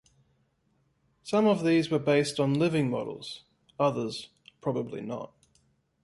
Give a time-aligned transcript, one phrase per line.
[1.21, 3.43] Some of these were based on living models,
[3.79, 5.31] others probably not.